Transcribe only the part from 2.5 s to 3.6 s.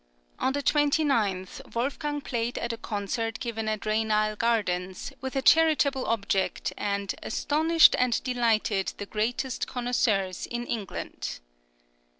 at a concert